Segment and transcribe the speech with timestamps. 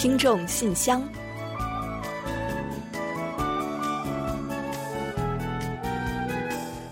[0.00, 1.06] 听众信箱，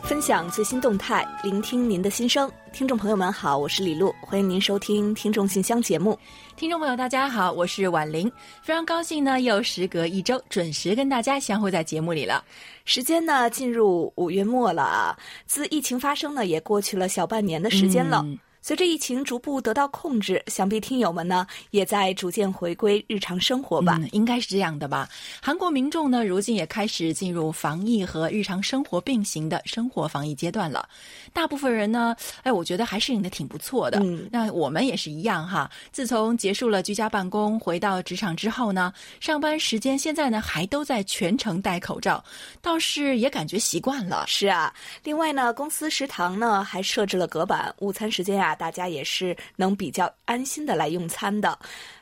[0.02, 2.52] 分享最新动态，聆听您的心声。
[2.70, 6.18] 听众朋友们好，我是李璐，欢迎您收听《听众信箱》节目。
[6.54, 12.44] 听众朋友大家好，我是婉玲，非常高兴呢，又时隔一周准时跟大家相会在节目里了。
[12.84, 18.20] 时间呢进入五月末了啊，自疫情发生呢，也过去了小半年的时间了。
[18.26, 23.96] 嗯随着疫情逐步得到控制，想必听友们呢也在逐渐回归日常生活吧。
[23.98, 25.08] 嗯，应该是这样的吧。
[25.40, 30.86] 韩国民众呢，如今也开始进入防疫和日常生活并行的生活防疫阶段了。
[31.32, 34.00] 大部分人呢，哎，我觉得还适应的挺不错的。
[34.00, 35.70] 嗯那我们也是一样哈。
[35.90, 42.22] 自从结束了居家办公，回到职场之后呢，上班时间现在呢还都在全程戴口罩，
[42.60, 44.26] 倒是也感觉习惯了。
[44.26, 44.70] 是啊，
[45.04, 51.58] 另外呢，公司食堂呢还设置了隔板，午餐时间啊，大家也是能比较安心的来用餐的。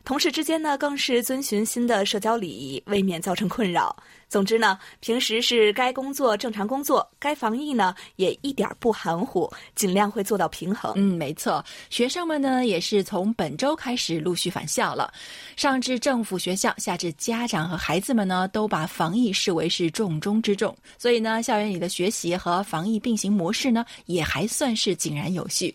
[0.06, 3.94] 同事之间呢，更是遵循新的社交礼仪，未免造成困扰。
[4.28, 10.92] 总之呢，平时是该工作正常工作，该防疫呢也一点不含糊，尽量会做到平衡。
[10.94, 15.12] 嗯，没错，学生们呢也是从本周开始陆续返校了，
[15.56, 20.76] 上至政府学校，下至家长和孩子们呢，都把防疫视为是重中之重。
[20.98, 25.74] 所以呢，校园里的学习和防疫并行模式呢，也还算是井然有序。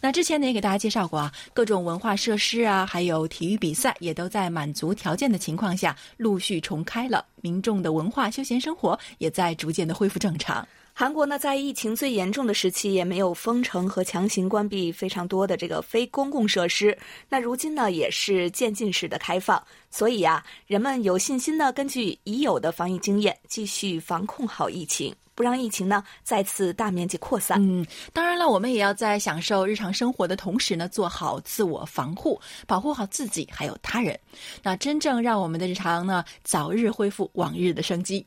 [0.00, 10.68] 那之前呢也给大家介绍过啊，各种文化设施啊，还有体育比比赛，也都在满足条件的情况下陆续重开了，民众的文化休闲生活也在逐渐的恢复正常。
[10.92, 16.94] 韩国呢，在疫情最严重的时期，也没有封城和强行关闭非常多的这个非公共设施。
[17.30, 27.58] 那如今呢，也是渐进式的开放，所以啊，人们有信心呢，根据已有的防疫经验，继续防控好疫情，让疫情呢再次大面积扩散。
[27.60, 34.18] 嗯，当然了，我们也要在享受日常生活的同时呢，做好自我防护，保护好自己还有他人。
[34.62, 38.24] 那真正让我们的日常呢，早日恢复往日的生机。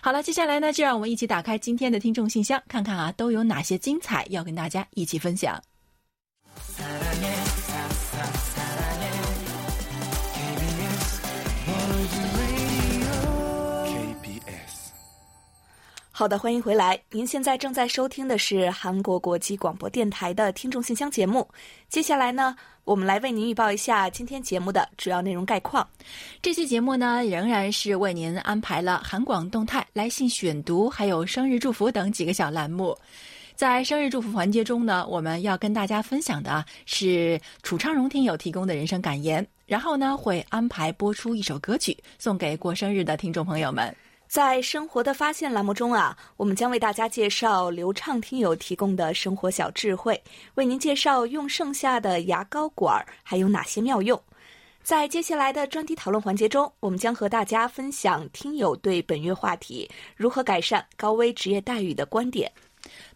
[0.00, 5.62] 好了，接下来呢，就让我们一起打开今天的听众信箱，看看啊，都有哪些精彩要跟大家一起分享。
[16.20, 17.00] 好的，欢迎回来。
[17.10, 21.48] 您现在正在收听的是韩国国际广播电台的听众信箱节目。
[21.88, 22.54] 接下来呢，
[22.84, 25.88] 我们来为您预报一下今天节目的主要内容概况。
[26.42, 32.94] 这期节目呢，仍然是为您安排了韩广动态、来信选读，还有生日祝福等几个小栏目。
[33.54, 43.96] 在生日祝福环节中呢，我们要跟大家分享的是楚昌荣听友提供的人生感言，然后呢会安排播出一首歌曲送给过生日的听众朋友们。
[44.30, 50.22] 在生活的发现栏目中啊，我们将为大家介绍流畅听友提供的生活小智慧，
[50.54, 54.22] 为您介绍用剩下的牙膏管还有哪些妙用。
[54.84, 62.48] 在接下来的专题讨论环节中，我们将和大家分享听友对本月话题如何改善高危职业待遇的观点。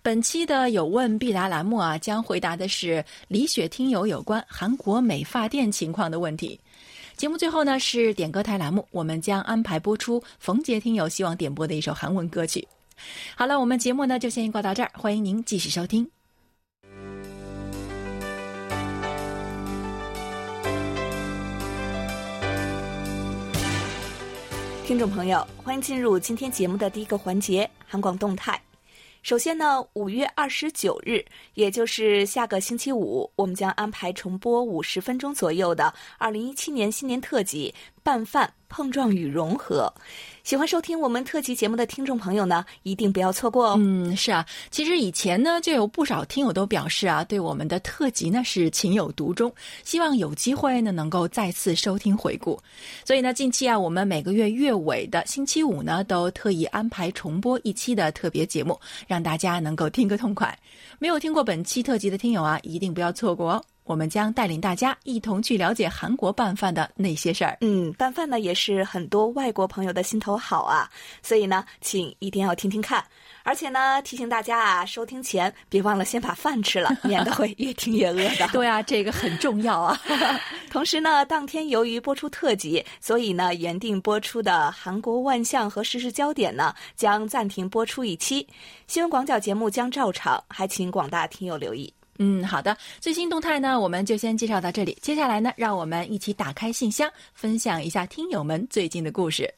[0.02, 6.58] 本期的有问必答栏目啊，将回答的是李雪听友有关韩国美发店情况的问题。
[7.16, 12.66] 节目最后呢是点歌台栏目，我们将安排播出冯杰听友希望点播的一首韩文歌曲。
[13.36, 16.08] 好了，我们节目呢就先挂到这儿，欢迎您继续收听。
[24.86, 28.60] 听众朋友，欢迎进入今天节目的第一个环节——韩广动态。
[29.24, 31.24] 首先呢，五月二十九日，
[31.54, 37.74] 也就是下个星期五，我们将安排重播五十分钟左右的二零一七年新年特辑
[38.04, 39.92] 《拌饭碰撞与融合》。
[40.44, 43.76] 喜欢收听我们特辑节目的听众朋友呢，一定不要错过哦。
[43.78, 49.50] 嗯，是啊，其实以前呢，就有不少听友都表示啊，对我们的特辑呢是情有独钟，
[49.84, 52.60] 希望有机会呢能够再次收听回顾。
[53.06, 60.54] 所以呢，近期啊，我们每个月月尾的星期五呢，都特意安排重播一期的特别节目，让大家能够听个痛快。
[60.98, 63.64] 没有听过本期特辑的听友啊，一定不要错过哦。
[63.84, 67.56] 我们将带领大家一同去了解韩国拌饭的那些事儿。
[67.60, 70.90] 嗯，拌饭呢也是很多外国朋友的心头好啊，
[71.22, 73.04] 所以呢，请一定要听听看。
[73.42, 78.48] 而且呢，提醒大家啊，收听前别忘了先把饭吃了， 免得会越听越饿的。
[78.52, 80.00] 对啊，这个很重要啊。
[80.72, 88.46] 同时呢，当天由于播出特辑，所以呢，原定播出的韩国万象和时事焦点呢，将暂停播出一期。
[88.86, 91.92] 新闻广角节目将照常，还请广大听友留意。
[92.18, 94.96] 嗯，好的，最新动态呢，我们就先介绍到这里。
[95.02, 99.52] 接下来呢，让我们一起打开信箱，分享一下听友们最近的故事。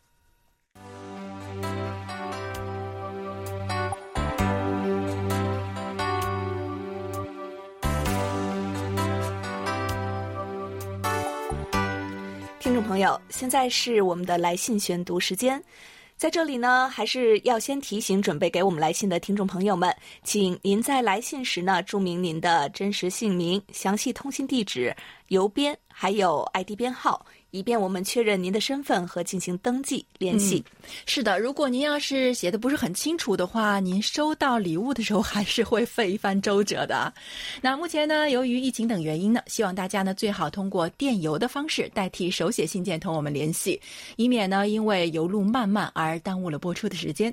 [12.59, 15.63] 听众朋友，现在是我们的来信选读时间。
[16.17, 24.97] 在这里呢，还是要先提醒准备给我们来信的听众朋友们，请您在来信时呢，注明您的真实姓名、详细通信地址、
[25.29, 27.27] 邮编，还有 ID 编号。
[27.57, 30.63] 以便我们确认您的身份和进行登记联系。
[31.07, 37.13] 是的，如果您要是写的不是很清楚的话，您收到礼物的时候还是会费一番周折的。
[37.63, 43.81] 那目前呢，由于疫情等原因呢，希望大家呢最好通过电邮的方式代替手写信件同我们联系，
[44.17, 47.33] 以免呢因为邮路漫漫而耽误了播出的时间。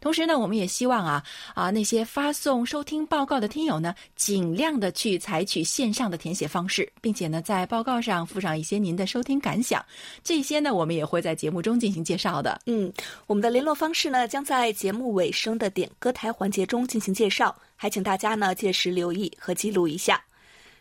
[0.00, 1.22] 同时呢，我们也希望啊
[1.54, 9.59] 啊那些发送收听报告的听友呢，尽量的去采取线上的填写方式，并且呢在报告上附上一些您的收听感。
[9.62, 9.84] 想
[10.22, 12.60] 这些呢，我们也会在节目中进行介绍的。
[12.66, 12.92] 嗯，
[13.26, 20.22] 我们的联络方式呢，将在节目尾声的点歌台环节中进行介绍，还请大家呢届时留意和记录一下。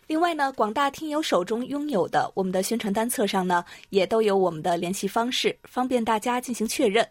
[0.07, 7.07] 另外呢，广大听友手中拥有的我们的宣传单册上呢，也都有我们的联系方式，方便大家进行确认。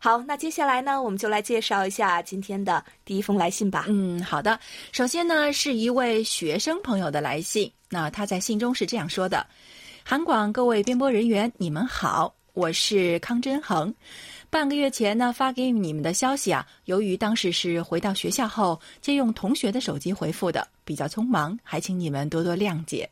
[0.00, 3.86] 好，那接下来呢，我们就来介绍一下今天的第一封来信吧。
[3.88, 4.56] 嗯，好的。
[4.92, 9.44] 首先呢，是一位学生朋友的来信，那他在信中是这样说的。
[10.10, 13.94] 韩广各位编播人员，你们好，我是康真恒。
[14.48, 23.06] 半个月前呢，发给你们的消息啊，由于当时是回到学校后借用同学的手机回复的，比较匆忙，还请你们多多谅解。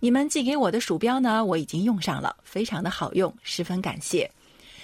[0.00, 4.28] 你们寄给我的鼠标呢，我已经用上了，非常的好用，十分感谢。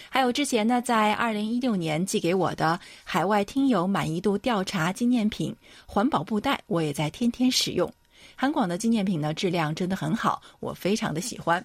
[0.08, 5.52] 还有之前呢，在二零一六年寄给我的海外听友满意度调查纪念品
[5.84, 7.92] 环保布袋，我也在天天使用。
[8.36, 11.64] 韩广的纪念品呢，质量真的很好，我非常的喜欢。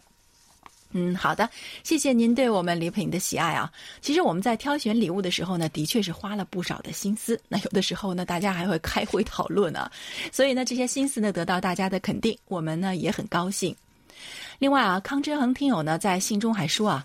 [0.92, 1.48] 嗯，好的，
[1.84, 3.72] 谢谢您对我们礼品的喜爱啊。
[4.02, 7.40] 其实我们在挑选礼物的时候呢，的确是花了不少的心思。
[7.48, 9.92] 那有的时候呢，大家还会开会讨论啊。
[10.32, 13.76] 所以呢，这些心思呢，得到大家的肯定，我们呢也很高兴。
[14.58, 17.04] 另外啊，康真恒听友呢在信中还说啊，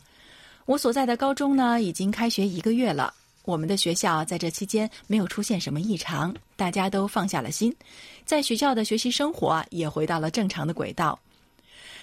[0.65, 3.13] 我所在的高中呢已经开学一个月了。
[3.45, 7.75] 我们的学校在这期间没有出现什么异常，大家都放下了心，
[8.25, 11.19] 在学校的学习生活也回到了正常的轨道。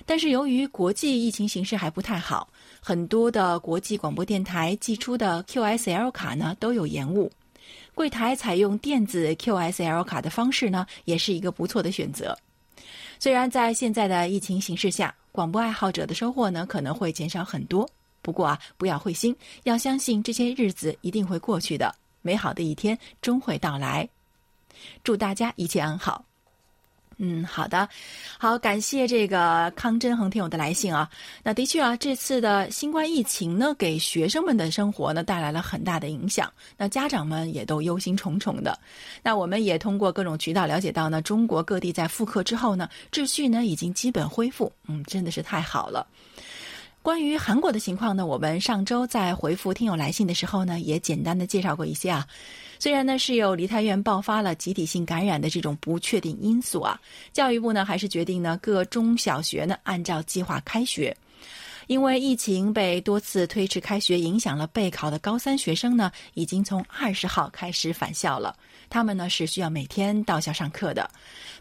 [0.06, 2.48] 但是由于国际疫情形势还不太好，
[2.80, 7.32] 很多的国际广播电台寄出的 QSL 卡呢都有延误。
[7.94, 12.38] 柜台采用电子 QSL 卡的方式呢，也是一个不错的选择。
[13.20, 17.88] 虽然在现在的疫情形势下，广播爱好者的收获呢可能会减少很多。
[18.21, 24.07] 不过啊，不要灰心，要相信这些日子一定会过去的，美好的一天终会到来。
[25.03, 26.23] 祝大家一切安好。
[27.23, 27.88] 嗯，好的，
[28.39, 31.07] 好，感谢这个康真恒听友的来信啊。
[31.44, 36.51] 那的确啊，这次的新冠疫情呢，给学生们的生活呢带来了很大的影响。
[36.77, 38.75] 那家长们也都忧心忡忡的。
[39.21, 44.71] 那我们也通过各种渠道了解到呢，中国各地在复课之后呢，秩序呢已经基本恢复。
[44.88, 46.07] 嗯，真的是太好了。
[47.03, 52.27] 关于韩国的情况呢，我们上周在回复听友来信的时候呢，也简单的介绍过一些啊。
[52.77, 57.01] 虽然呢是有梨泰院爆发了集体性感染的这种不确定因素啊，
[57.33, 61.15] 教育部呢还是决定呢各中小学呢按照计划开学。
[61.88, 68.56] 因为疫情被多次推迟开学影响了备考的高三学生呢，已经从二十号开始返校了。
[68.92, 71.10] 他们呢是需要每天到校上课的。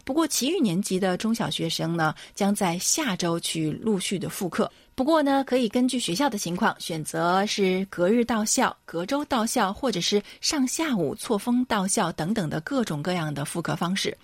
[0.03, 4.71] 不过，其余年级的中小学生呢，将在下周去陆续的复课。
[4.93, 14.15] 不过呢，可以根据学校的情况选择是隔日到校、隔周到校，或者是上下午错峰到校等等的各种各样的复课方式。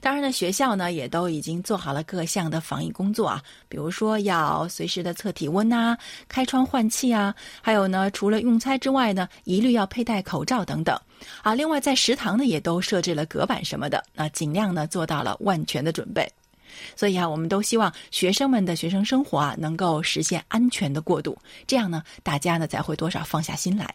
[0.00, 5.96] 当然呢，学校呢也都已经做好了各项的防疫工作啊，比如说要随时的测体温呐、
[6.28, 10.98] 开窗换气啊，还有呢，除了用餐之外呢，一律要佩戴口罩等等。
[11.42, 16.30] 啊，另外在食堂呢也都设置了隔板什么的，那尽量呢做到了万全的准备。
[16.94, 21.36] 所以啊，我们都希望学生们的学生生活啊能够实现安全的过渡，
[21.66, 23.92] 这样呢，大家呢才会多少放下心来。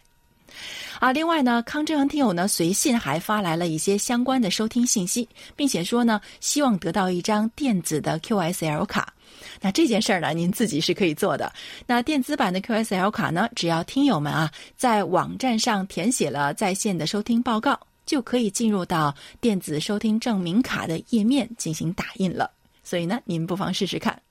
[0.98, 9.12] 啊，另外呢，康振恒听友呢随信还发来了一些相关的收听信息，并且说呢，希望得到一张电子的 QSL 卡。
[9.60, 11.52] 那这件事儿呢，您自己是可以做的。
[11.86, 22.50] 那电子版的 QSL 卡呢，只要听友们啊在网站上填写了在线的收听报告，就可以进入到电子收听证明卡的页面进行打印了。
[22.82, 24.23] 所以呢，您不妨试试看。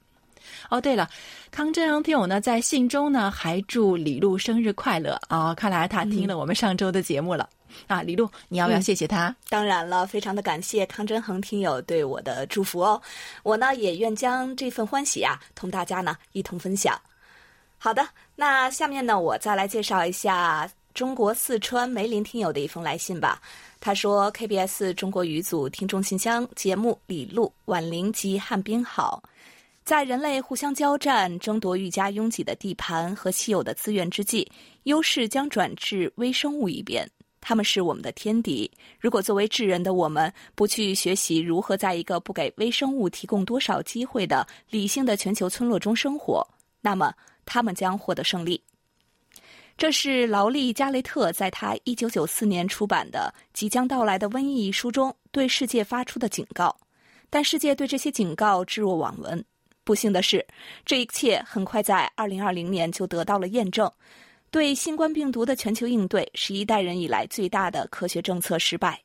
[0.73, 1.07] 哦，对了，
[1.51, 5.53] 康振阳听友呢在信中呢还祝李璐生日快乐啊！
[5.53, 7.47] 看来他听了我们上周的节目了
[7.85, 9.35] 啊，李璐，你要不要谢谢他？
[9.49, 12.99] 当然了，非常的感谢康真恒听友对我的祝福哦，
[13.43, 16.99] 我呢也愿将这份欢喜啊同大家呢一同分享。
[17.77, 18.03] 好的，
[18.35, 23.39] 那下面呢我再来介绍一下中国四川梅林听友的一封来信吧。
[23.79, 29.21] 他说：“KBS 中国语组听众信箱节目李璐、婉玲及汉斌好，
[29.83, 34.49] 在人类互相交战、争夺愈加拥挤的地盘和稀有的资源之际，
[34.83, 37.05] 优势将转至微生物一边。
[37.41, 38.71] 他们是我们的天敌。
[38.97, 46.47] 如果作为智人的我们不去学习如何在一个不给微生物提供多少机会的理性的全球村落中生活，
[46.79, 47.13] 那么
[47.45, 48.61] 他们将获得胜利。
[49.77, 56.73] 这是劳利·加雷特在他1994年出版的《即将到来的瘟疫》一书中对世界发出的警告。
[57.29, 59.43] 但世界对这些警告置若罔闻。
[59.83, 60.45] 不幸的是，
[60.85, 63.91] 这一切很快在2020年就得到了验证。
[64.49, 69.01] 对新冠病毒的全球应对是一代人以来最大的科学政策失败。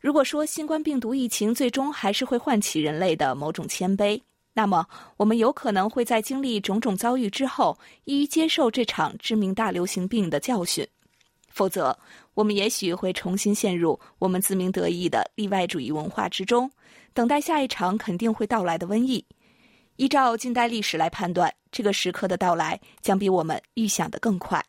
[0.00, 4.20] 如果说新冠病毒疫情最终还是会唤起人类的某种谦卑，
[4.52, 4.84] 那么
[5.16, 10.84] 我们有可能会在经历种种遭遇之后，一一接受这场致命大流行病的教训；
[11.48, 11.96] 否则，
[12.34, 16.68] 我们也许会重新陷入我们自鸣得意的例外主义文化之中，
[17.14, 19.24] 等待下一场肯定会到来的瘟疫。
[19.96, 24.64] 依照近代历史来判断，这个时刻的到来将比我们预想的更快。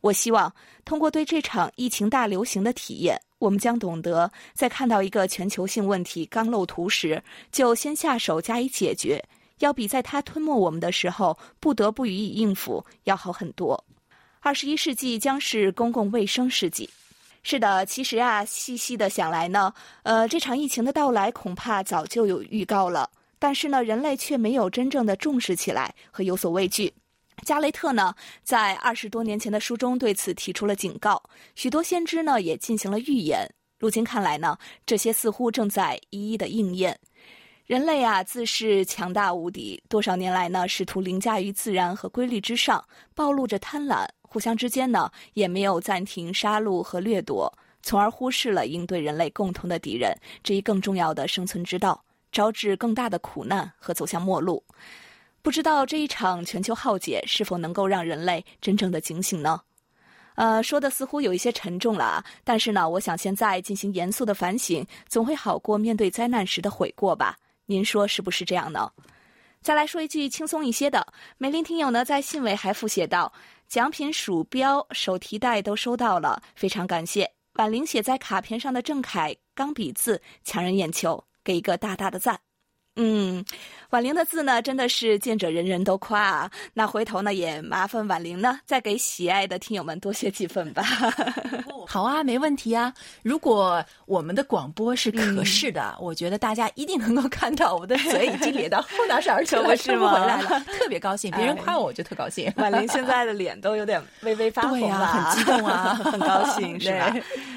[0.00, 0.52] 我希望
[0.84, 9.24] 通过对这场疫情大流行的体验，我们将懂得在看到一个全球性问题刚露图时，就先下手加以解决，
[9.60, 13.82] 要比在它吞没我们的时候不得不予以应付要好很多。
[14.40, 16.90] 二十一世纪将是公共卫生世纪。
[17.44, 23.08] 是的，其实啊，细细的想来呢，呃，这场疫情的到来恐怕早就有预告了。
[23.42, 26.94] 但是呢，人类却没有真正的重视起来和有所畏惧。
[27.44, 31.20] 加雷特呢，在二十多年前的书中对此提出了警告，
[31.56, 33.44] 许多先知呢也进行了预言。
[33.80, 34.56] 如今看来呢，
[34.86, 36.96] 这些似乎正在一一的应验。
[37.66, 52.00] 人类啊，自恃强大无敌，多少年来呢，试图凌驾于自然和规律之上，暴露着贪婪，互相之间呢也没有暂停杀戮和掠夺，从而忽视了应对人类共同的敌人这一更重要的生存之道。
[52.32, 54.64] 招致更大的苦难和走向末路，
[55.42, 59.60] 不知道这一场全球浩劫是否能够让人类真正的警醒呢？
[60.34, 62.24] 呃，说的似乎有一些沉重了啊。
[62.42, 67.36] 但是呢，我想现在进行严肃的反省，总会好过面对灾难时的悔过吧？
[67.66, 68.90] 您说是不是这样呢？
[69.60, 73.30] 再来说一句轻松一些的，梅林听友呢在信尾还附写道：
[73.68, 77.30] 奖品鼠标、手提袋都收到了，非常感谢。
[77.56, 81.22] 婉玲写在卡片上的郑恺钢笔字抢人眼球。
[81.44, 82.40] 给一个大大的赞，
[82.96, 83.42] 嗯，
[83.88, 86.50] 婉玲的字呢，真的是见者人人都夸啊。
[86.74, 90.82] 那回头呢，也麻烦婉玲呢，再给喜爱的听友们多写几份吧。
[91.88, 92.92] 好啊，没问题啊。
[93.22, 100.12] 如果我们的广播是可视的，我觉得大家一定能够看到我的嘴已经咧到后脑勺去了， 是吗？
[100.12, 101.30] 回来了，特别高兴。
[101.32, 102.52] 别人夸我，我就特高兴。
[102.56, 107.14] 婉玲现在的脸都有点微微发红了，很激动啊， 很高兴，是吧？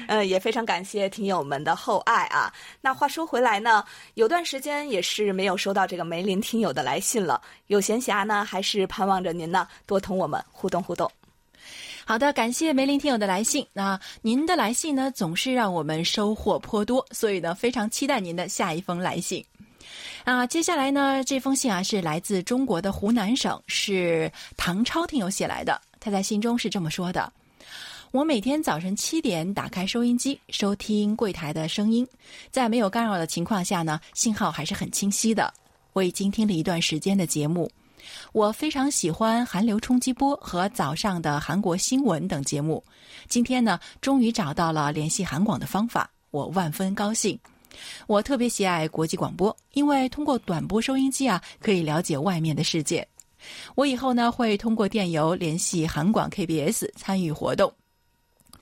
[0.08, 2.52] 嗯，也非常感谢听友们的厚爱啊。
[2.80, 7.40] 那话说回来呢，有段时间也是没有收到这个梅林听友的来信了。
[7.66, 11.10] 有闲暇呢，还是盼望着您呢多同我们互动互动。
[12.04, 13.66] 好的，感谢梅林听友的来信。
[13.72, 19.44] 那您的来信呢，总是让我们收获颇多，所以呢，非常期待您的下一封来信。
[20.24, 25.80] 啊，接下来呢，这封信啊是来自中国的湖南省，是唐超听友写来的。
[25.98, 27.32] 他在信中是这么说的。
[28.16, 32.08] 我每天早晨七点打开收音机，收听柜台的声音，
[32.50, 35.52] 在没有干扰的情况下呢，信号还是很清晰的。
[35.92, 37.70] 我已经听了一段时间的节目，
[38.32, 42.82] 我非常喜欢韩流冲击波和早上的韩国新闻等节目。
[43.28, 47.38] 今天呢，终于找到了联系韩广的方法，我万分高兴。
[48.06, 53.06] 我特别喜爱国际广播，因为通过短波收音机啊，可以了解外面的世界。
[53.74, 57.70] 我以后呢，会通过电邮联系韩广 KBS 参与活动。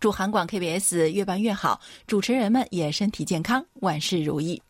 [0.04, 4.61] 祝韩广 KBS 越办越好，主持人们也身体健康，万事如意。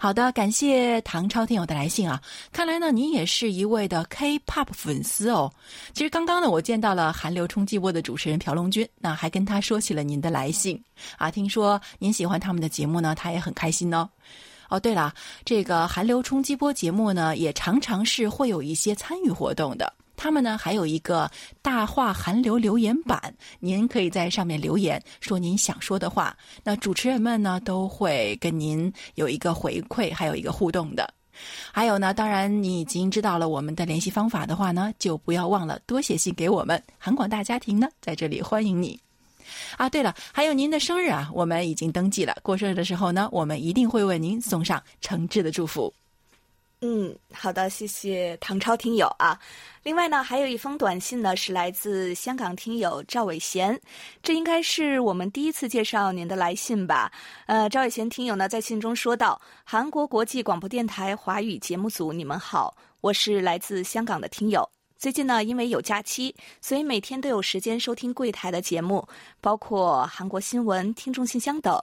[0.00, 2.20] 好的，感谢唐超听友的来信啊！
[2.50, 5.48] 看来呢，您也是一位的 K-pop 粉丝哦。
[5.94, 10.82] 其实刚刚呢，我见到了韩流冲击波的主持人朴龙君，那还跟他说起了您的来信
[11.18, 11.30] 啊。
[11.30, 14.10] 听说您喜欢他们的节目呢，他也很开心哦。
[14.68, 19.92] 哦，对了，这个韩流冲击波节目呢，也常常是会有一些参与活动的。
[20.16, 31.12] 他们呢还有一个大话韩流留言板，您可以在上面留言说您想说的话，那主持人们呢都会跟您有一个回馈，还有一个互动的。
[31.72, 39.00] 还有呢，当然你已经知道了我们的联系方法的话呢，就不要忘了多写信给我们，韩广大家庭呢在这里欢迎你。
[39.76, 45.92] 啊，对了，还有您的生日啊，我们已经登记了，过生日的时候呢，我们一定会为您送上诚挚的祝福。
[46.84, 49.38] 嗯，好的，谢谢唐超听友啊。
[49.84, 53.80] 另外呢，还有一封短信呢，是来自香港听友赵伟贤，
[54.20, 57.12] 这应该是我们第一次介绍您的来信吧？
[57.46, 64.68] 呃，赵伟贤听友呢，在信中说道：“韩国国际广播电台华语节目组，你们好，我是来自香港的听友。
[64.96, 69.06] 最近呢，因为有假期，所以每天都有时间收听柜台的节目，
[69.40, 71.80] 包括韩国新闻、听众信箱等。”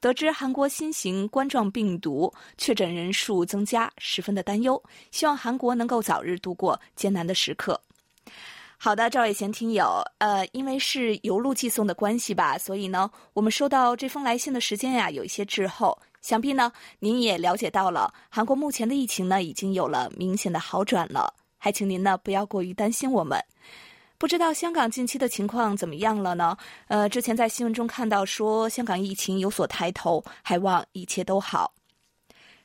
[0.00, 4.82] 得知韩国新型冠状病毒确诊人数增加，十分的担忧。
[5.10, 7.80] 希望韩国能够早日度过艰难的时刻。
[8.78, 15.98] 好的，赵伟贤听友，呃，因为是邮路寄送的关系吧，所以呢，我们收到这封来信的时间呀有一些滞后。
[16.20, 23.42] 想必呢，您也了解到了，韩国目前的疫情呢已经有了明显的好转了，还请您呢不要过于担心我们。
[24.18, 26.56] 不知道香港近期的情况怎么样了呢？
[26.88, 31.72] 呃，之前在新闻中看到说香港疫情有所抬头，还望一切都好。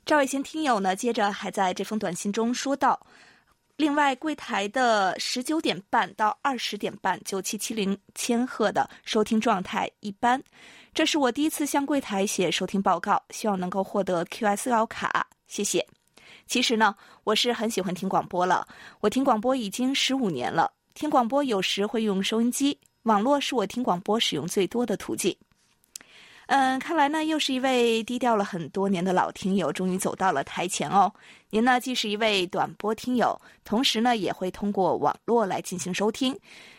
[0.05, 2.97] 赵伟贤听友呢，接着还在这封短信中说道
[3.75, 10.41] ：“另外，柜台的十九点半到二十点半九七七零千赫的收听状态一般，
[10.93, 15.85] 这是我第一次向柜台写收听报告，希望能够获得 QSL 卡，谢谢。
[16.47, 18.65] 其实呢，我是很喜欢听广播了，
[19.01, 25.35] 我听广播已经十五年了。”听广播有时会用收音机，网络是我听广播使用最多的途径。
[26.47, 31.11] 嗯，看来呢，又是一位低调了很多年的老听友，终于走到了台前哦。
[31.49, 36.37] 您呢，既是一位短波听友，同时呢，也会通过网络来进行收听。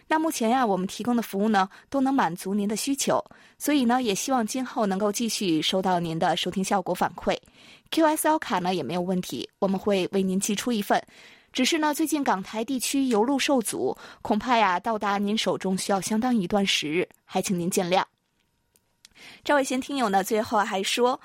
[0.09, 3.25] 那目前呀，我们提供的服务呢，都能满足您的需求，
[3.57, 7.35] 所以呢，也希望今后能够继续收到您的收听效果反馈。
[7.91, 11.03] QSL 卡呢也没有问题，我们会为您寄出一份。
[11.53, 18.03] 只是呢，最近港台地区邮路受阻，恐怕呀到达您手中需要相当一段时日，还请您见谅。
[19.45, 21.21] 赵伟贤听友呢，最后还说，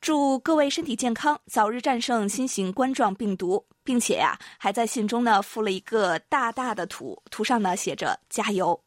[0.00, 8.78] 祝各位身体健康，早日战胜新型冠状病毒，并且呀还在信中呢附了一个大大的图，图上呢写着加油。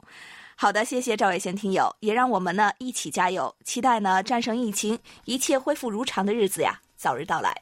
[0.56, 7.60] 好的，谢谢赵伟贤听友，也让我们呢一起加油，期待呢战胜疫情，一切恢复如常的日子呀早日到来。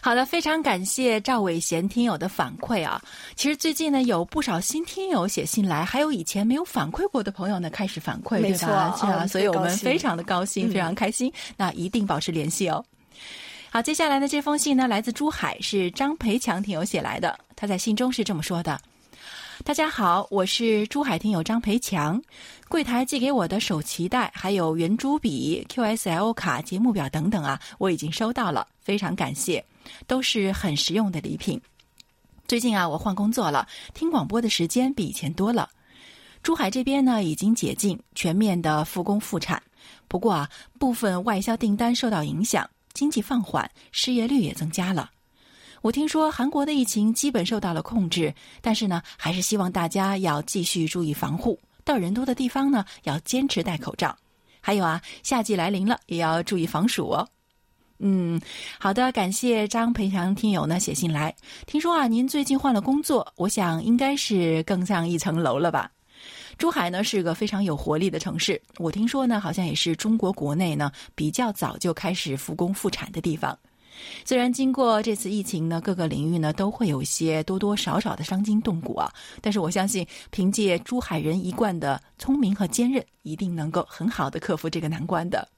[0.00, 3.02] 好的，非常感谢赵伟贤听友的反馈啊！
[3.34, 8.96] 其实最近呢，有不少新听友写信来，还有以前没有反馈过的朋友呢，开始反馈，对吧？
[8.96, 11.32] 是啊，所以我们非常的高兴，非常开心。
[11.56, 12.84] 那一定保持联系哦。
[13.70, 17.38] 好，接下来的这封信呢，来自珠海，是张培强听友写来的。
[17.56, 18.80] 他在信中是这么说的
[19.64, 22.22] ：“大家好，我是珠海听友张培强，
[22.68, 29.64] 柜台寄给我的手提袋，还有圆珠笔、QSL 卡、节目表等等啊，我已经收到了，非常感谢。”
[30.06, 31.58] 都是很实用的礼品。
[32.46, 35.70] 最近啊，我换工作了，听广播的时间比以前多了。
[36.42, 39.62] 珠海这边呢，已经解禁，全面的复工复产。
[40.06, 45.10] 不过啊，部分外销订单受到影响，经济放缓，失业率也增加了。
[45.80, 54.14] 我听说韩国的疫情基本受到了控制，但是呢，还是希望大家要继续注意防护，到人多的地方呢，要坚持戴口罩。
[54.60, 57.26] 还有啊，夏季来临了，也要注意防暑哦。
[58.00, 58.38] 嗯，
[58.78, 61.34] 好的，感谢张培强听友呢写信来。
[61.66, 65.90] 听说啊，您最近换了工作，我想应该是更上一层楼了吧？
[66.58, 73.58] 珠海呢是个非常有活力的城市，我听说呢，好像也是中国国内呢比较早就开始复工复产的地方。
[74.24, 85.48] 虽然经过这次疫情呢，各个领域呢都会有一些多多少少的伤筋动骨啊，但是我相信凭借珠海人一贯的聪明和坚韧，一定能够很好的克服这个难关的。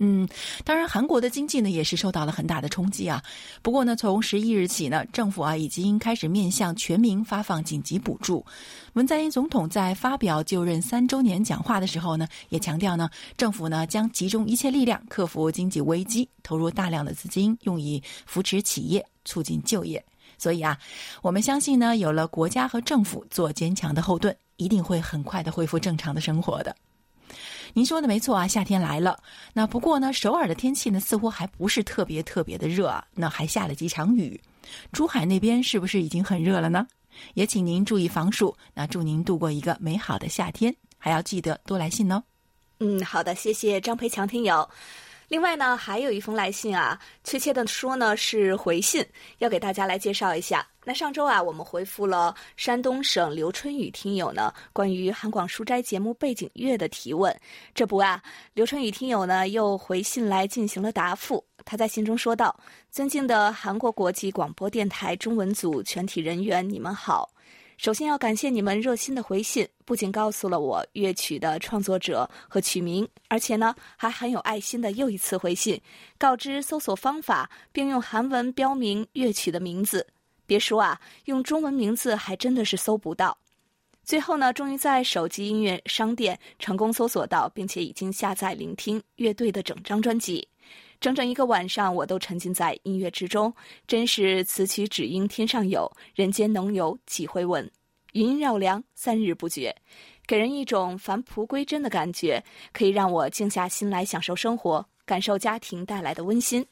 [0.00, 0.28] 嗯，
[0.64, 3.22] 当然，韩国的经济呢也是受到了很大的冲击啊。
[3.62, 8.44] 不过呢，从十一日起呢，政府啊已经开始面向全民发放紧急补助。
[8.92, 20.04] 文在寅总统在发表就任三周年讲话的时候呢，也强调呢，政府呢将集中一切力量克服经济危机，投入大量的资金用以扶持企业、促进就业。
[20.36, 20.78] 所以啊，
[21.22, 26.74] 我们相信呢，有了国家和政府做坚强的后盾，一定会很快的恢复正常的生活的。
[27.74, 29.18] 您说的没错啊，夏天来了。
[29.52, 34.40] 那不过呢，首尔的天气呢似乎还不是特别特别的热啊，那还下了几场雨。
[34.92, 36.86] 珠海那边是不是已经很热了呢？
[37.34, 38.54] 也请您注意防暑。
[38.74, 42.22] 那祝您度过一个美好的夏天，还要记得多来信哦。
[42.80, 44.68] 嗯，好的，谢谢张培强听友。
[45.28, 49.04] 另外呢，还有一封来信啊，确切的说呢是回信，
[49.38, 50.66] 要给大家来介绍一下。
[50.88, 57.38] 那上周啊，我们回复了山东省刘春雨听友呢关于韩广书斋节目背景乐的提问。
[57.74, 58.22] 这不啊，
[58.54, 61.44] 刘春雨听友呢又回信来进行了答复。
[61.66, 62.58] 他在信中说道
[62.90, 67.28] ：“尊敬的韩国国际广播电台中文组全体人员，你们好。
[67.76, 75.78] 首先要感谢你们热心的回信，不仅告诉了我乐曲的创作者和曲名，而且呢还很有爱心的又一次回信，
[76.16, 80.06] 告知搜索方法，并用韩文标明乐曲的名字。
[80.48, 83.36] 别说啊，用中文名字还真的是搜不到。
[84.02, 90.48] 最后呢，终于在手机音乐商店成功搜索到，并且已经下载聆听乐队的整张专辑。
[90.98, 93.54] 整整一个晚上，我都沉浸在音乐之中，
[93.86, 97.70] 真是此曲只应天上有人间能有几回闻，
[98.14, 99.76] 云阴绕梁三日不绝，
[100.26, 106.66] 给人一种返璞归真的感觉，可以让我静下心来享受生活，感受家庭带来的温馨。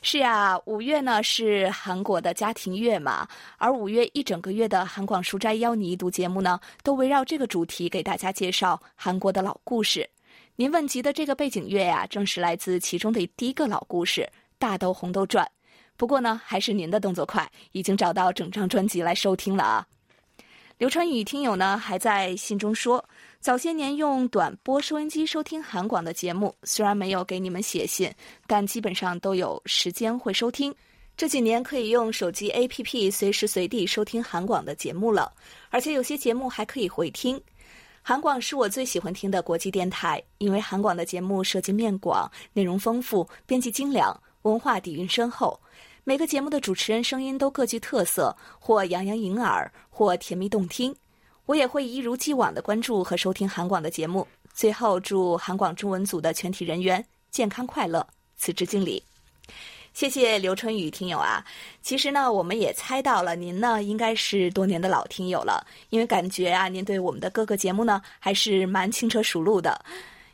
[0.00, 10.08] 是呀，五月呢是韩国的家庭月嘛，而五月一整个月的韩广书斋邀你一读节目呢，都围绕这个主题给大家介绍韩国的老故事。
[10.56, 14.22] 您问及的这个背景乐呀，正是来自其中的第一个老故事
[14.58, 15.44] 《大豆红豆传》。
[15.96, 19.86] 不过呢，还是您的动作快，已经找到整张专辑来收听了啊。
[20.78, 23.04] 刘川宇听友呢还在信中说，
[23.40, 28.08] 早些年用短波收音机收听韩广的节目，虽然没有给你们写信，
[28.46, 30.72] 但基本上都有时间会收听。
[31.16, 35.32] 这几年可以用手机 APP 随时随地收听韩广的节目了，
[35.70, 37.40] 而且有些节目还可以回听。
[38.00, 45.58] 韩广是我最喜欢听的国际电台，因为韩广的节目涉及面广，内容丰富，编辑精良，文化底蕴深厚。
[46.08, 50.96] 每个节目的主持人声音都各具特色，或洋洋盈耳，或甜蜜动听。
[51.44, 54.26] 我也会一如既往的关注和收听韩广的节目。
[54.54, 58.06] 最后，祝韩广中文组的全体人员健康快乐，
[58.38, 59.04] 辞职敬礼。
[59.92, 61.44] 谢谢刘春雨听友啊。
[61.82, 69.84] 其实呢，我们也猜到了，您呢应该是多年的老听友了，因为感觉啊，您对我们的各个节目呢还是蛮轻车熟路的。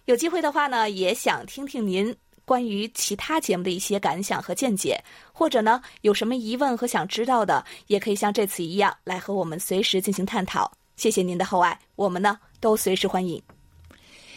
[0.05, 2.15] 有机会的话呢，也想听听您。
[2.45, 5.03] 关于其他节目的一些感想和见解，
[5.33, 10.71] 或者呢有什么疑问和想知道的，也可以像这次一样来和我们随时进行探讨。
[10.97, 13.43] 谢谢您的厚爱，我们呢都随时欢迎。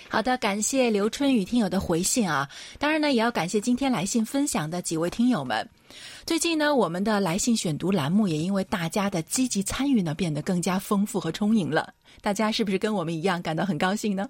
[0.10, 2.48] 好的，感谢刘春雨听友的回信啊，
[2.80, 5.68] 当然呢也要感谢今天来信分享的几位听友们。
[6.26, 11.94] 最近呢，我们的来信选读栏目也因为大家的积极参与呢，变得更加丰富和充盈了。
[12.22, 14.30] 大家是不是跟我们一样感到很高兴呢？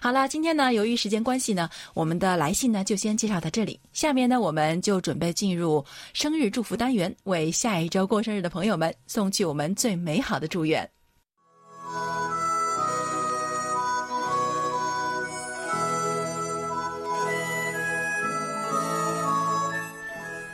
[0.00, 3.80] 好了，今天呢，由于时间关系呢，我们的来信呢就先介绍到这里。
[3.92, 10.88] 下面呢，我们就准备进入生日祝福单元，为下一周过生日的朋友们送去我们最美好的祝愿。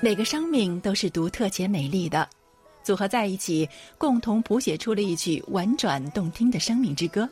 [0.03, 2.27] 每个生命都是独特且美丽的，
[2.83, 7.29] 组合在一起，共同谱写出了一曲婉转动听的生命之歌。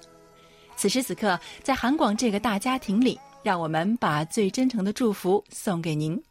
[0.79, 6.23] 此时此刻，在韩广这个大家庭里，让我们把最真诚的祝福送给您。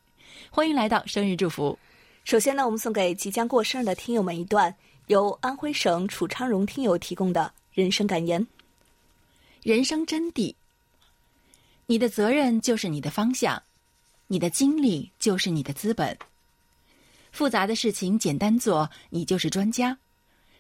[0.50, 1.78] 欢迎来到生日祝福。
[2.24, 4.74] 首先呢，我们送给即将过生日的听友们一段
[5.08, 8.48] 由安徽省楚昌荣听友提供的人生感言：
[9.64, 10.56] 人生真谛，
[11.86, 13.62] 你的责任就是你的方向，
[14.28, 16.18] 你的经历就是你的资本。
[17.34, 19.98] 复杂的事情简单做，你就是专家；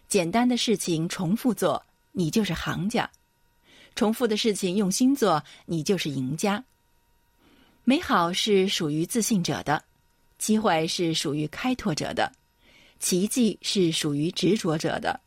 [0.10, 3.10] 简单的事情重复做，你就是行家。
[3.98, 6.64] 重复的事情用心做，你就是赢家。
[7.84, 9.84] 美好是属于自信者的，
[10.38, 12.32] 机会是属于开拓者的，
[13.00, 15.20] 奇迹是属于执着者的。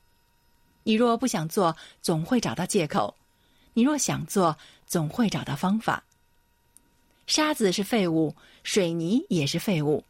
[0.84, 3.12] 你若不想做，总会找到借口；
[3.74, 4.56] 你若想做，
[4.86, 6.04] 总会找到方法。
[7.26, 10.04] 沙子是废物，水泥也是废物，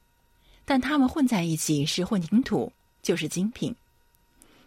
[0.67, 2.71] 但它们混在一起是混凝土，
[3.03, 3.75] 就是精品。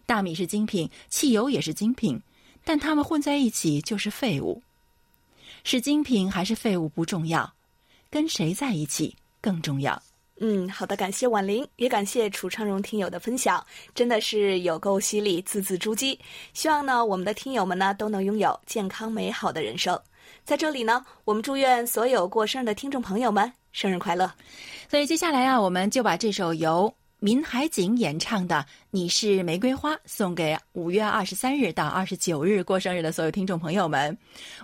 [0.07, 2.19] 大米是精品，汽油也是精品。
[2.63, 4.61] 但他们混在一起就是废物，
[5.63, 7.53] 是精品还是废物不重要，
[8.09, 10.01] 跟谁在一起更重要。
[10.39, 16.17] 嗯，好的，感谢婉玲，也感谢楚昌荣听友的分享，真的是有够犀利，字字珠玑。
[16.53, 19.97] 希望呢，我们的听友们呢都能拥有健康美好的人生。
[20.43, 24.29] 在这里呢，我们祝愿所有过生日的听众朋友们生日快乐。
[24.89, 26.93] 所以接下来啊，我们就把这首由。
[27.23, 28.55] 民海景演唱的
[28.91, 34.17] 《你是玫瑰花》送给五月二十三日到二十九日过生日的所有听众朋友们。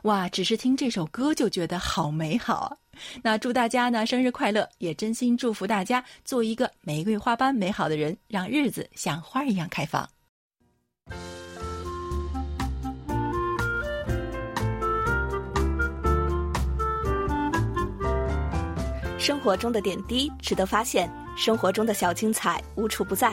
[0.04, 2.78] 哇，只是听这首歌就觉得好美好。
[3.24, 10.06] 那祝大家呢生日快乐，也真心祝福大家做一个玫瑰花般美好的人，让日子像花一样开放。
[19.17, 21.10] 生活中的点滴值得发现。
[21.38, 23.30] 生活中的小精彩无处不在，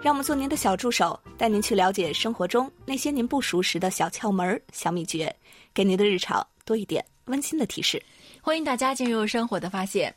[0.00, 5.34] 让我们做您的小助手，带您去了解生活中那些您不熟识的小窍门、小秘诀，
[5.74, 8.02] 给您的日常多一点温馨的提示。
[8.40, 10.14] 欢迎大家进入生活的发现。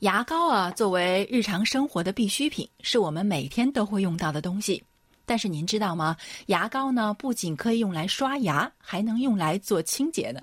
[0.00, 4.82] 牙膏啊，作为日常生活的必需品，是我们每天都会用到的东西。
[5.26, 6.16] 但是您知道吗？
[6.46, 10.40] 牙膏呢，不仅可以用来刷牙，还能用来做清洁呢。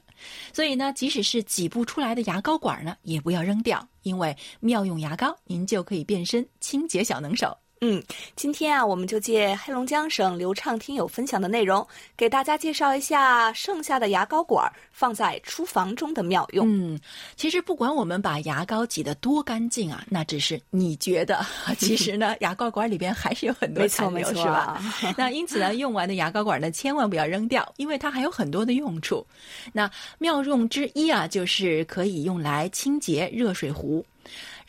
[0.54, 7.58] 所以呢，即使是挤不出来的牙膏管呢，也不要扔掉，因为妙用牙膏，您就可以变身清洁小能手。
[7.84, 8.00] 嗯，
[8.36, 16.68] 今天啊，我们就借黑龙江省流畅听友分享的内容，给大家介绍一下剩下的牙膏管放在厨房中的妙用。
[16.70, 17.00] 嗯，
[17.36, 21.44] 其实不管我们把牙膏挤得多干净啊，那只是你觉得，
[21.80, 24.80] 其实呢，牙膏管里边还是有很多残留，是吧？
[25.18, 29.26] 那因此呢，用完的牙膏管呢，千万不要扔掉，因为它还有很多的用处。
[29.74, 29.90] 那
[30.20, 34.06] 妙用之一啊，就是可以用来清洁热水壶。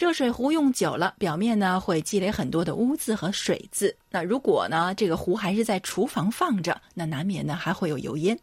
[0.03, 3.95] 热水壶用久了，表面呢会积累很多的污渍和水渍。
[4.11, 8.37] 那如果呢这个壶还是在厨房放着，那难免呢还会有油烟。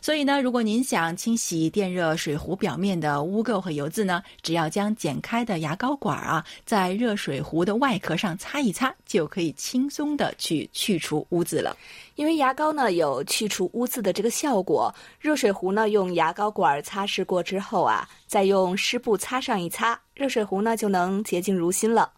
[0.00, 11.76] 所以呢，如果您想清洗电热水壶表面的污垢和油渍呢，只要将剪开的牙膏管啊，在热水壶的外壳上擦一擦，就可以轻松的去去除污渍了。
[12.14, 22.12] 因为牙膏呢有去除污渍的这个效果，热水壶呢用牙膏管擦拭过之后啊，再用湿布擦上一擦，热水壶呢就能洁净如新了。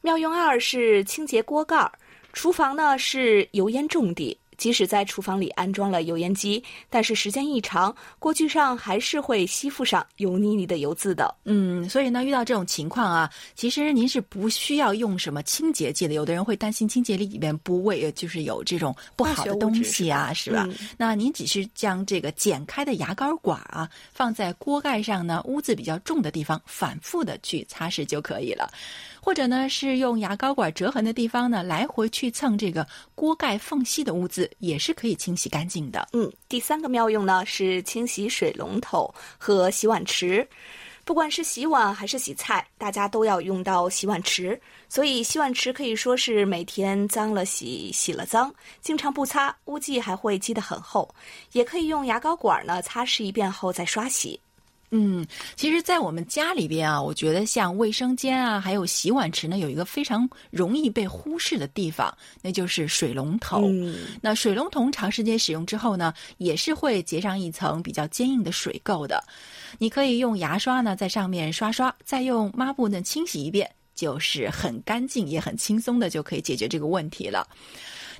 [0.00, 1.88] 妙用二是清洁锅盖，
[2.32, 4.36] 厨房呢是油烟重地。
[4.60, 11.34] 即使在厨房里安装了油烟机，但是时间一长，锅具上还是会吸附上油腻腻的油渍的。
[11.44, 16.12] 嗯，所以呢，遇到这种情况啊，其实您是不需要用什么清洁剂的。
[16.12, 20.68] 有的人会担心清洁剂里面不味，就是有这种不好的东西啊，是吧？
[20.98, 28.70] 那您只是将这个剪开的牙膏管啊，放在锅盖上呢，污渍比较重的地方，反复的去擦拭就可以了。
[29.22, 36.08] 或者呢，是用牙膏管折痕的地方呢，来回去蹭这个锅盖缝隙的污渍，也是可以清洗干净的。
[36.12, 40.46] 嗯，第三个妙用呢是清洗水龙头和洗碗池。
[41.02, 51.12] 不管是洗碗还是洗菜，大家都要用到洗碗池，所以洗碗池可以说是每天脏了洗，洗了脏，经常不擦，污迹还会积得很厚。
[51.52, 54.38] 也可以用牙膏管呢擦拭一遍后再刷洗。
[54.92, 55.24] 嗯，
[55.54, 63.62] 其实，在我们家里边啊，我觉得像卫生间啊，还有洗碗池呢，有一个非常容易被忽视的地方，那就是水龙头。
[64.20, 69.22] 那水龙头长时间使用之后呢，也是会结上一层比较坚硬的水垢的。
[69.78, 77.46] 你可以用牙刷呢在上面刷刷，再用抹布呢清洗一遍，就是很干净也很轻松的就可以解决这个问题了。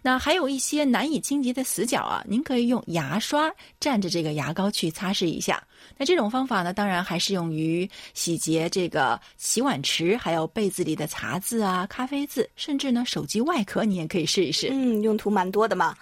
[0.03, 5.63] 那还有一些难以清洁的死角啊，您可以用牙刷蘸着这个牙膏去擦拭一下。
[5.97, 14.69] 那这种方法呢，当然还适用于洗洁这个洗碗池，还有被子里的茶渍啊、咖啡渍，甚至呢手机外壳，你也可以试一试。
[14.71, 15.95] 嗯，用途蛮多的嘛。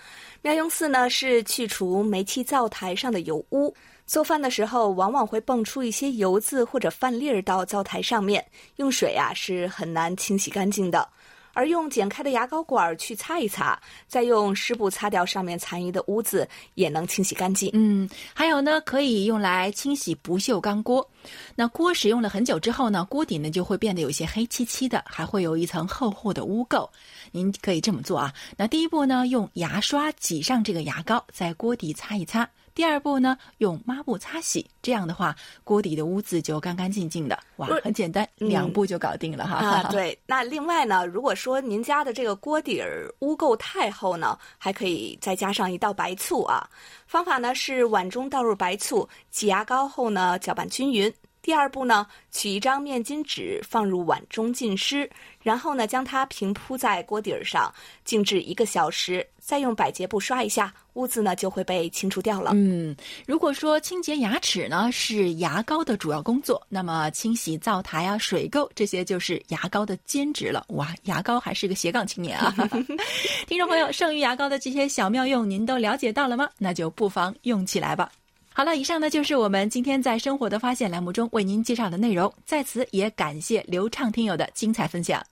[0.43, 3.75] 妙用四呢是去除煤气灶台上的油污。
[4.07, 8.43] 做饭的时候，往往会蹦出一些油渍或者饭粒儿到灶台上面，
[8.77, 11.07] 用水啊是很难清洗干净的。
[11.59, 17.68] 而用剪开的牙膏管去擦一擦，再用湿布擦掉上面残余的污渍，也能清洗干净。
[17.73, 21.05] 嗯，还有呢，可以用来清洗不锈钢锅。
[21.57, 26.88] 那锅使用了很久之后呢，锅底呢就会变得有些黑漆漆的，还会有一层厚厚的污垢。
[27.33, 28.33] 您可以这么做啊。
[28.57, 32.49] 那第一步呢，用牙刷挤上这个牙膏，在锅底擦一擦。
[32.79, 37.37] 第二步呢，用抹布擦洗，这样的话锅底的污渍就干干净净的。
[37.57, 39.57] 哇，很简单，两步就搞定了哈。
[39.57, 40.17] 啊， 对。
[40.27, 46.71] 那另外呢，如果说您家的这个锅底儿污垢太厚呢，还可以再加上一道白醋啊。
[47.09, 51.12] 方法呢是碗中倒入白醋，挤牙膏后呢搅拌均匀。
[51.40, 55.09] 第二步呢，取一张面巾纸放入碗中浸湿，
[55.40, 57.72] 然后呢将它平铺在锅底儿上，
[58.05, 62.51] 静置一个小时，再用百洁布刷一下，污渍呢就会被清除掉了。
[62.55, 62.94] 嗯，
[63.27, 70.66] 如果说清洁牙齿呢是牙膏的主要工作，那么清洗灶台啊、水垢这些就是牙膏的兼职了。
[70.70, 72.55] 哇，牙膏还是个斜杠青年啊！
[73.46, 76.48] 听众朋友，剩余牙膏的这些小妙用，您都了解到了吗？
[76.59, 78.11] 那就不妨用起来吧。
[78.59, 82.35] 好了，以上呢就是我们今天在《生活的发现》栏目中为您介绍的内容。
[82.44, 85.25] 在此也感谢流畅听友的精彩分享。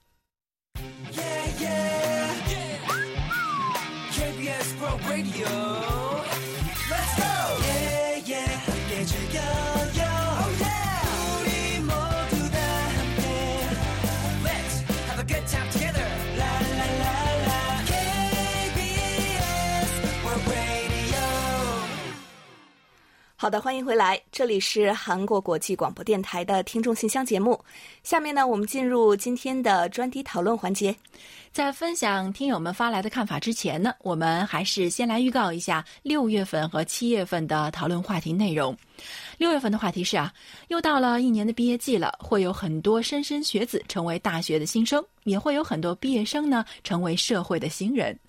[23.47, 27.57] 好的，欢迎回来，这里是韩国国际广播电台的听众信箱节目。
[28.03, 30.93] 下面呢，我们进入今天的专题讨论环节。
[31.53, 38.75] 在分享听友们发来的看法之前呢，我们还是先来预告一下六月份和七月份的讨论话题内容。
[39.37, 40.29] 六月份的话题是啊，
[40.67, 48.19] 又到了一年的毕业季了，会有很多莘莘学子成为大学的新生，也会有很多毕业生呢成为社会的新人。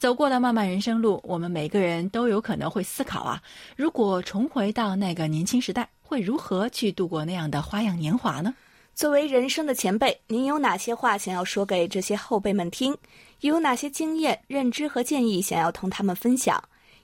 [0.00, 3.38] 走过了漫漫人生路，我们每个人都有可能会思考啊，
[3.76, 8.54] 如果重回到那个年轻时代，会如何去度过那样的花样年华呢？
[8.94, 12.96] 作为人生的前辈，您有哪些话想要说给这些后辈们听？
[13.40, 16.58] 又有哪些经验、认知和建议想要同他们分享？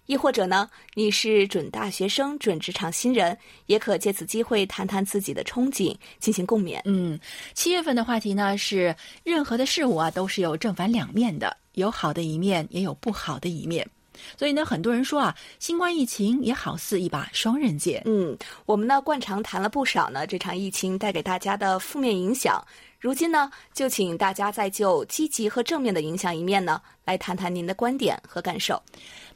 [0.07, 6.81] 亦或者呢，你是准大学生、准职场新人，也可借此机会谈谈自己的憧憬，进行共勉。
[6.87, 7.21] 嗯，
[7.53, 13.89] 七月份的话题呢是任何的事物啊都是有正反两面的，有好的一面，也有不好的一面。
[14.35, 18.01] 所以呢，很多人说啊，新冠疫情也好似一把双刃剑。
[18.07, 18.35] 嗯，
[18.65, 22.65] 我们呢惯常谈了不少呢这场疫情带给大家的负面影响。
[22.99, 28.83] 如今呢，就请大家再就积极和正面的影响一面呢，来谈谈您的观点和感受。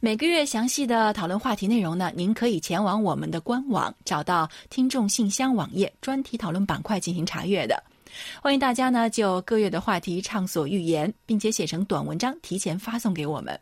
[0.00, 7.80] 每个月详细的讨论话题内容呢，您可以前往我们的官网，找到听众信箱网页专题讨论板块进行查阅的。
[8.42, 13.58] 欢迎大家呢就各月的话题畅所欲言，并且写成短文章提前发送给我们。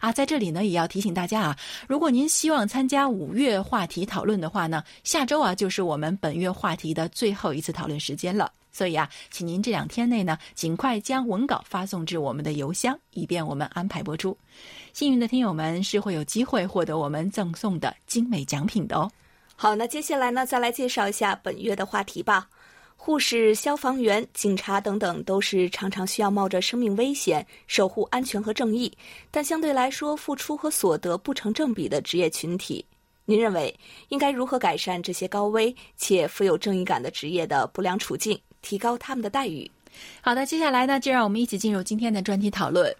[0.00, 8.52] 啊，在这里呢也要提醒大家啊，如果您希望参加五月话题讨论的话呢，下周啊就是我们本月话题的最后一次讨论时间了。
[8.70, 14.36] 所以啊，请您这两天内呢，尽快将文稿发送至我们的邮箱，以便我们安排播出。
[14.94, 19.10] 幸运的听友们是会有机会获得我们赠送的精美奖品的哦。
[19.56, 22.48] 好，那接下来呢，再来介绍一下本月的话题吧。
[23.04, 28.96] 护士、消防员、警察等等，都是常常需要冒着生命危险守护安全和正义，
[29.28, 32.86] 但相对来说付出和所得不成正比的职业群体。
[33.24, 33.76] 您认为
[34.10, 38.40] 应该如何改善这些高危且富有正义感的职业的不良处境？
[38.60, 39.68] 提高他们的待遇。
[40.20, 42.94] 好的，接下来呢，就让我们一起进入今天的专题讨论。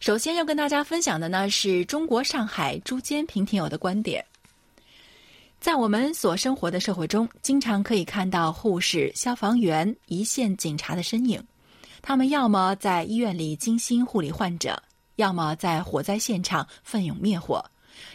[0.00, 4.24] 首先要跟大家分享的呢，是中国上海朱坚平听友的观点。
[5.60, 11.42] 在我们所生活的社会中，经常可以看到护士、消防员、一线警察的身影。
[12.00, 14.80] 他们要么在医院里精心护理患者，
[15.16, 17.64] 要么在火灾现场奋勇灭火，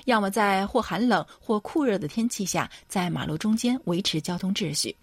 [0.05, 4.95] 要么在或寒冷或酷热的天气下，在马路中间维持交通秩序。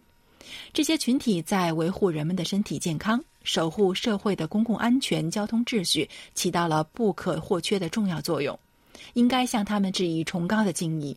[0.73, 8.59] 这些群体在维护人们的身体健康、守护社会的公共安全、交通秩序，起到了不可或缺的重要作用，
[9.13, 11.15] 应该向他们致以崇高的敬意。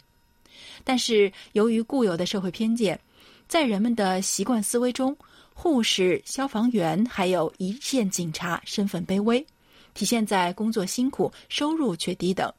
[0.83, 2.99] 但是，由于固有的社会偏见，
[3.47, 5.15] 在人们的习惯思维中，
[5.53, 9.45] 护士、消防员还有一线警察身份卑微，
[9.93, 12.51] 体现在工作辛苦、收入却低等，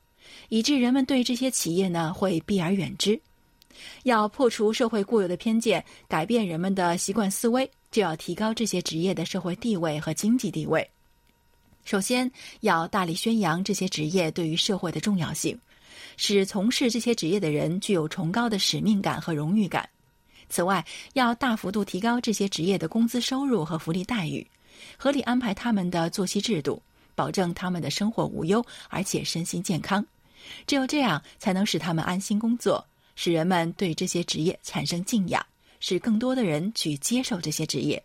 [0.48, 3.20] 以致人们对这些企业呢会避而远之。
[4.04, 10.88] 要破除社会固有的偏见，改变人们的习惯思维，就要提高这些职业的社会地位和经济地位。
[11.84, 12.30] 首先，
[12.60, 15.58] 要大力宣扬这些职业对于社会的重要性，
[16.24, 19.88] 使从事这些职业的人具有崇高的使命感和荣誉感。
[20.48, 24.46] 此外，要大幅度提高这些职业的工资收入和福利待遇，
[24.96, 26.80] 合理安排他们的作息制度，
[27.16, 30.06] 保证他们的生活无忧，而且身心健康。
[30.64, 32.86] 只有这样，才能使他们安心工作。
[33.16, 35.44] 使人们对这些职业产生敬仰，
[35.80, 38.00] 使更多的人去接受这些职业。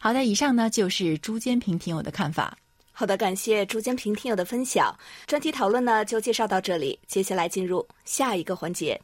[0.00, 2.58] 好的，以上呢就是朱坚平听友的看法。
[3.00, 4.94] 好的，感谢朱坚平听友的分享。
[5.26, 9.00] 专题讨论呢就介绍到这里，接下来进入下一个环节。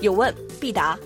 [0.00, 0.98] 有问必答。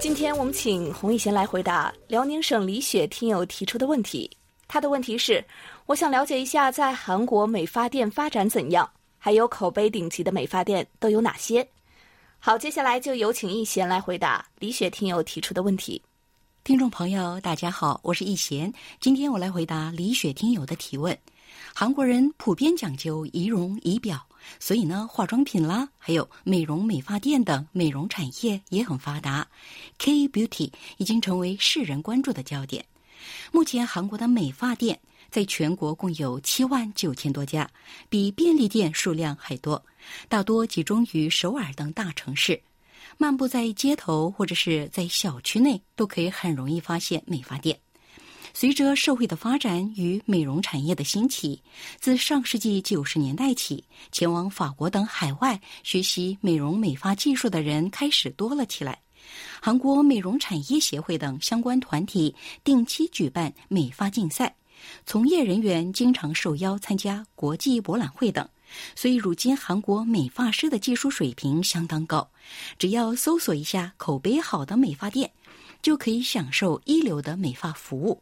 [0.00, 4.34] 今天我们请洪一贤来回答辽宁省李雪听友提出的问题。
[4.66, 5.44] 他的问题是：
[5.84, 8.90] 我想了解一下，在韩国美发店发展怎样，
[9.24, 11.66] 还有口碑顶级的美发店都有哪些？
[12.38, 16.02] 好，接下来就有请一贤来回答李雪听友提出的问题。
[16.62, 21.18] 听众朋友，大家好，我是易贤，今天我来回答李雪听友的提问。
[21.74, 24.26] 韩国人普遍讲究仪容仪表。
[24.60, 29.48] 所以呢，化妆品啦，还有美容美发店等美容产业也很发达
[29.96, 32.84] ，K Beauty 已经成为世人关注的焦点。
[33.52, 35.00] 目前，韩国的美发店
[35.34, 37.68] 在全国共有七万九千多家，
[38.08, 39.84] 比便利店数量还多，
[40.28, 42.62] 大多集中于首尔等大城市。
[43.18, 47.76] 漫步在街头或者是在小区内，都可以很容易发现美发店。
[48.52, 51.60] 随着社会的发展与美容产业的兴起，
[51.98, 59.00] 自上世纪九十年代起，前往法国等海外学习美容美发技术的人开始多了起来。
[59.60, 62.32] 韩国美容产业协会等相关团体
[62.62, 64.54] 定期举办美发竞赛，
[65.06, 68.48] 从业人员经常受邀参加国际博览会等。
[68.96, 72.28] 所以，如今韩国美发师的技术水平相当高，
[72.76, 75.30] 只要搜索一下口碑好的美发店，
[75.80, 78.20] 就可以享受一流的美发服务。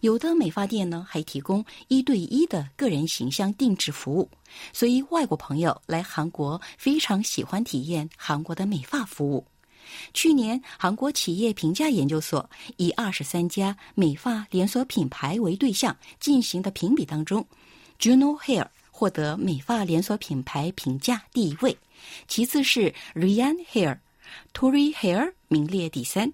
[0.00, 4.28] 有的美发店呢还提供一对一的个人形象定制服务，
[4.72, 9.46] 所以外国朋友来韩国非常喜欢体验韩国的美发服务。
[10.12, 17.46] 去年，韩国企业评价研究所以二十三家美发连锁品牌为对象进行的评比当中
[17.98, 21.76] ，Juno Hair 获得美发连锁品牌评价第一位，
[22.26, 26.32] 其次是 Ryan Hair，Tory Hair 名列第三。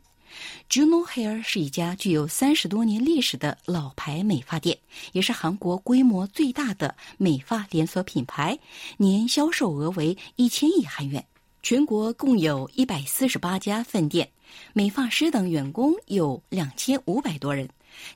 [0.69, 4.77] Juno Hair 是一家具有三十多年历史的老牌美发店，
[5.13, 8.59] 也是韩国规模最大的美发连锁品牌，
[8.97, 11.25] 年销售额为一千亿韩元。
[11.65, 14.29] 全国共有一百四十八家分店，
[14.75, 17.67] 美发师等员工有两千五百多人，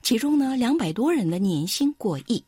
[0.03, 2.44] 其中呢，两百多人的年薪过亿。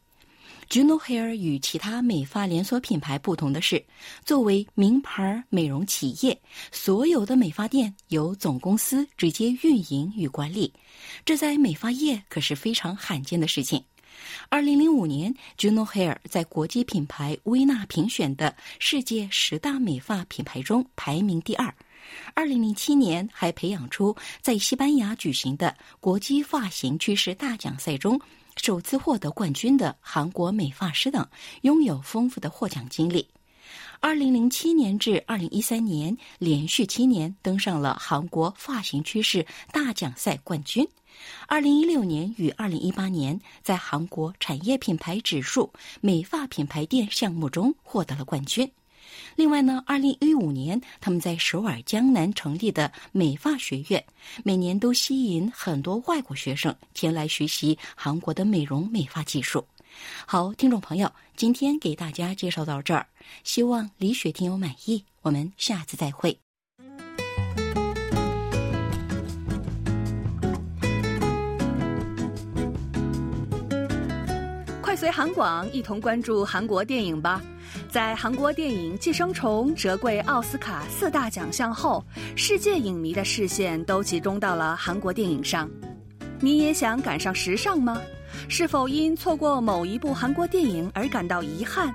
[0.68, 3.82] Juno Hair 与其他美发连锁品牌不同的是，
[4.26, 6.38] 作为名牌美容企业，
[6.70, 10.70] 所有的美发店由总公司直接运营与管理，
[11.24, 13.82] 这在美发业可是非常罕见的事情。
[14.48, 21.74] 二零零五年，Juno Hair 在国际品牌薇娜评选的世界十大美发品牌中排名第二。
[22.34, 28.20] 二零零七年，还培养出在西班牙举行的国际发型趋势大奖赛中
[28.56, 31.26] 首次获得冠军的韩国美发师等，
[31.62, 33.26] 拥有丰富的获奖经历。
[34.00, 40.88] 二零零七年至二零一三年，连续七年登上了韩国发型趋势大奖赛冠军。
[41.46, 48.70] 二零一六年与二零一八年，在韩国产业品牌指数美发品牌店项目中获得了冠军。
[49.34, 54.04] 另外呢，二零一五年他们在首尔江南成立的美发学院，
[54.44, 59.64] 每年都吸引很多外国学生前来学习韩国的美容美发技术。
[60.26, 63.06] 好，听众朋友，今天给大家介绍到这儿，
[63.42, 65.04] 希望李雪听友满意。
[65.22, 66.49] 我们下次再会。
[74.90, 77.40] 快随韩广一同关注韩国电影吧！
[77.88, 85.70] 在韩国电影《寄生虫》折桂奥斯卡四大奖项后，世界影迷的视线都集中到了韩国电影上。
[86.40, 88.02] 你也想赶上时尚吗？
[88.48, 91.94] 是否因错过某一部韩国电影而感到遗憾，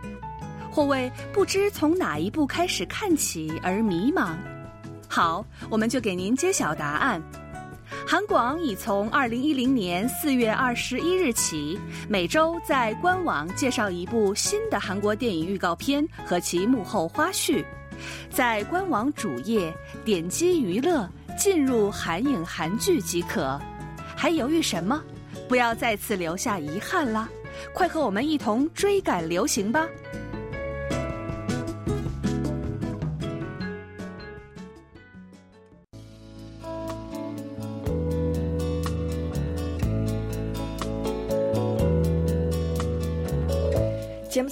[0.72, 4.38] 或为不知从哪一部开始看起而迷茫？
[5.10, 7.22] 好，我们就给您揭晓答案。
[8.06, 17.64] 韩广已从二零一零年四月二十一日起，每周在官网介绍一部新的韩国电影预告片和其幕后花絮。
[18.30, 19.74] 在官网主页
[20.04, 23.60] 点击娱乐，进入韩影韩剧即可。
[24.16, 25.02] 还犹豫什么？
[25.48, 27.30] 不要再次留下遗憾啦！
[27.74, 29.88] 快和我们一同追赶流行吧！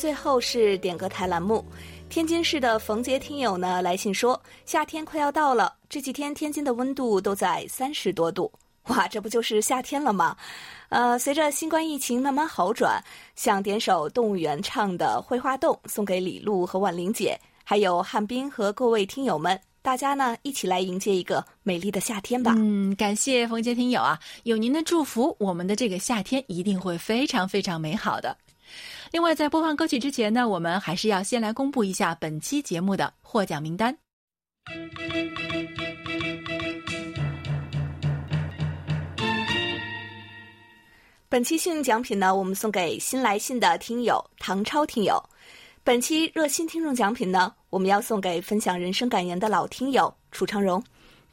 [0.03, 1.63] 最后是点歌台栏目，
[2.09, 8.51] 天津市的冯杰听友呢来信说，夏天快要到了，这几天天津的温度都在三十多度，
[8.87, 10.35] 哇，这不就是夏天了吗？
[10.89, 13.01] 呃，随着新冠疫情慢慢好转，
[13.37, 22.53] 想点首动物园唱的《绘画洞》送给李璐和婉玲姐，还有汉斌和各位听友们，大家呢一起来迎接一个美丽的夏天吧。
[22.57, 28.35] 嗯，感谢冯杰听友啊，有您的祝福，我们的这个夏天一定会非常非常美好的。
[29.13, 33.95] 另外，在播放歌曲之前呢，我们还是要先来公布一下本期节目的获奖名单。
[41.29, 45.23] 本期幸运奖品呢，我们送给新来信的听友唐超听友。
[45.83, 50.83] 本期热心听众奖品呢，我们要送给分享人生感言的老听友楚长荣。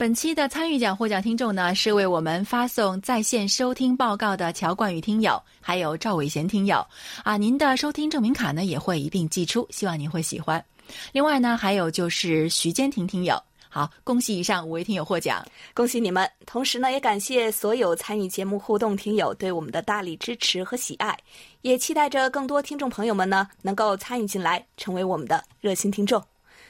[0.01, 6.82] 本期的参与奖获奖听众呢，是为我们发送在线收听报告的乔冠宇听友，还有赵伟贤听友。
[7.22, 10.64] 啊，您的收听证明卡呢也会一并寄出，希望您会喜欢。
[11.12, 13.38] 另外呢，还有就是徐坚婷听友。
[13.68, 16.26] 好，恭喜以上五位听友获奖，恭喜你们！
[16.46, 21.14] 同时呢，也感谢所有参与节目互动听友对我们的大力支持和喜爱，
[21.61, 26.24] 也期待着更多听众朋友们呢能够参与进来，成为我们的热心听众，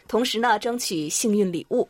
[0.09, 1.89] 同时呢，争取幸运礼物。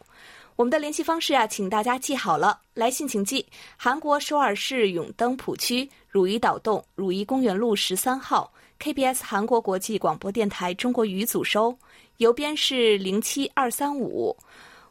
[0.60, 2.60] 我们的联系方式啊，请大家记好了。
[2.74, 3.46] 来信请寄
[3.78, 11.74] 韩国首尔市永登浦区汝矣岛洞汝矣公园路十三号 KBS 韩国国际广播电台中国语组收，
[12.18, 14.36] 邮编是零七二三五。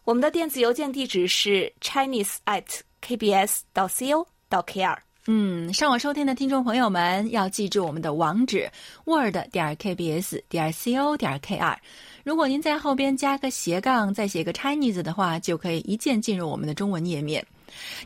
[0.06, 2.66] 我们的电子邮件地址是 chinese at
[3.06, 4.98] kbs 到 co 到 kr。
[5.28, 8.70] 嗯，上网收听的听众朋友们要记住我们的网址
[9.06, 11.76] word 点 kbs 点 co 点 kr。
[12.24, 17.46] 如果您在后边加个斜杠，再写个 Chinese 的话，就可以一键进入我们的中文页面。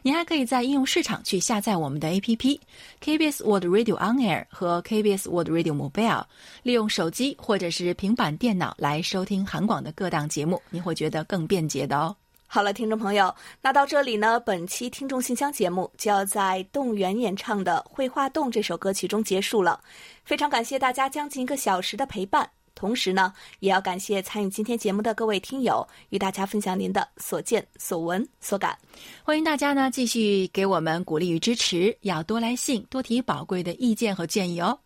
[0.01, 2.59] 您还可以在应用市场去下载我们的 APP
[3.01, 6.25] kbs word Radio On Air 和 kbs word Radio Mobile，
[6.63, 12.13] 利用手机或者是平板电脑来收听韩广的各档节目，您会觉得更便捷的哦。
[12.53, 13.33] 好了，听众朋友，
[13.63, 19.81] 那到这里呢，本期听众信箱节目就要在动物园演唱的《绘画动》这首歌曲中结束了。
[20.23, 28.77] 非常感谢大家将近一个小时的陪伴，同时呢，也要感谢参与今天节目的各位听友，与大家分享您的所见所闻所感。
[29.23, 34.77] 欢迎大家呢继续给我们鼓励与支持，要多来信，多提宝贵的意见和建议哦。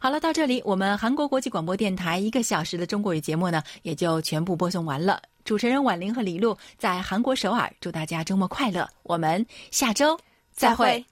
[0.00, 5.22] 好了，到这里，我们韩国国际广播电台一个小时的中国语节目呢，也就全部播送完了。
[5.48, 8.86] 主持人婉玲和李璐在韩国首尔，祝大家周末快乐。
[9.02, 10.20] 我们下周
[10.52, 11.02] 再会。